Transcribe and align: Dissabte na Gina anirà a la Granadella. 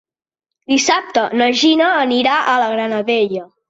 Dissabte 0.73 1.27
na 1.43 1.51
Gina 1.61 1.93
anirà 2.09 2.43
a 2.57 2.61
la 2.67 2.75
Granadella. 2.77 3.51